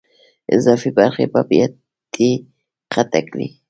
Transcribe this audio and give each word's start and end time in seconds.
اضافي 0.55 0.89
برخې 0.97 1.25
په 1.33 1.41
بیاتي 1.49 2.31
قطع 2.93 3.21
کړئ. 3.31 3.47